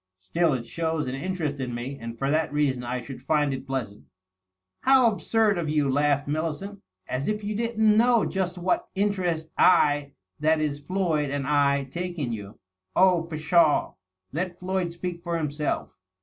"Still, 0.17 0.53
it 0.53 0.65
shows 0.65 1.05
an 1.05 1.13
interest 1.13 1.59
in 1.59 1.75
me, 1.75 1.95
and 1.99 2.17
for 2.17 2.31
that 2.31 2.51
reason 2.51 2.83
I 2.83 3.01
should 3.03 3.21
find 3.21 3.53
it 3.53 3.67
pleasant." 3.67 4.05
"How 4.79 5.11
absurd 5.11 5.59
of 5.59 5.69
you!" 5.69 5.87
laughed 5.91 6.27
Millicent. 6.27 6.81
"As 7.07 7.27
if 7.27 7.43
you 7.43 7.53
didn't 7.53 7.97
know 7.97 8.25
iust 8.25 8.57
what 8.57 8.89
interest 8.95 9.49
I— 9.59 10.13
^that 10.41 10.57
is, 10.57 10.79
Floyd 10.79 11.29
and 11.29 11.45
I— 11.45 11.87
^take 11.91 12.15
in 12.15 12.31
youl"" 12.31 12.57
Oh, 12.95 13.27
pshaw 13.29 13.91
I 13.91 13.93
let 14.33 14.57
Floyd 14.57 14.91
speak 14.91 15.21
for 15.21 15.37
himself." 15.37 15.91